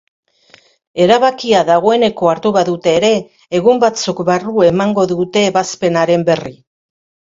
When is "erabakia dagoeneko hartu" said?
1.05-2.51